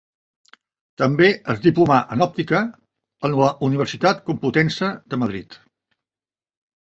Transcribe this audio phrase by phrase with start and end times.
[1.01, 2.61] També es diplomà en òptica
[3.29, 5.59] en la Universitat Complutense de Madrid.